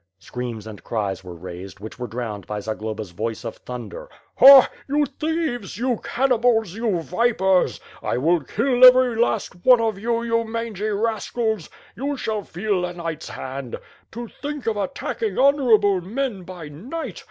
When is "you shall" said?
11.95-12.41